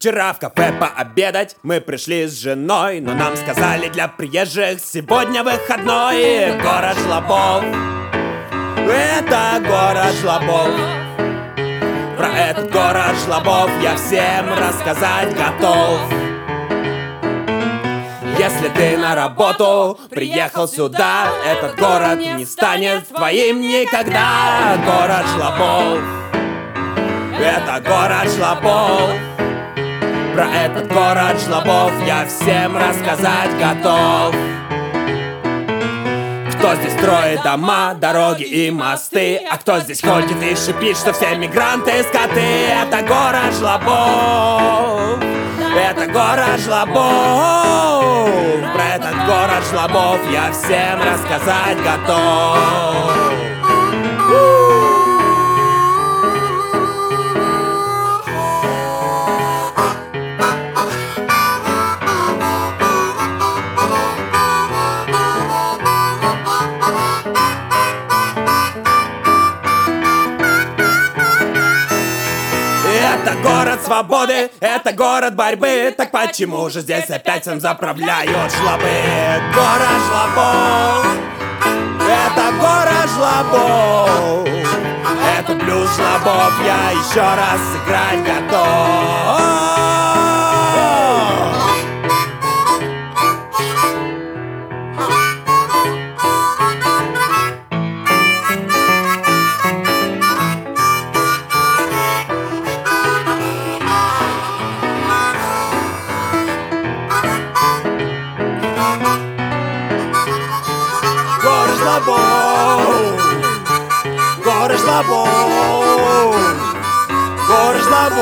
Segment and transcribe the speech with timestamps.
[0.00, 6.52] Вчера в кафе пообедать мы пришли с женой Но нам сказали для приезжих сегодня выходной.
[6.62, 7.64] Город Жлобов.
[8.88, 10.70] Это город Жлобов.
[12.16, 15.98] Про этот город Жлобов я всем рассказать готов.
[18.38, 24.78] Если ты на работу приехал сюда, этот город не станет твоим никогда.
[24.86, 25.98] Город Шлапов,
[27.40, 29.47] это город Шлапов.
[30.38, 34.36] Про этот город Шлапов я всем рассказать готов.
[36.52, 39.40] Кто здесь строит дома, дороги и мосты?
[39.50, 42.40] А кто здесь ходит и шипит, что все мигранты скоты?
[42.40, 45.18] Это город Жлобов.
[45.76, 48.30] Это город Жлобов.
[48.74, 53.37] Про этот город Жлобов я всем рассказать готов
[73.28, 75.92] Это город свободы, это город борьбы.
[75.94, 78.88] Так почему же здесь опять всем заправляют шлабы?
[79.52, 81.06] Город жлобов
[82.08, 84.48] Это город жлобов.
[85.38, 88.87] Это блюз жлобов Я еще раз сыграть готов
[111.88, 113.22] Город жлобов
[114.44, 115.28] Город жлобов
[117.48, 118.18] Город жлобов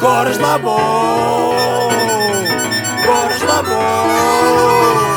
[0.00, 1.92] Город жлобов
[3.04, 5.15] Город жлобов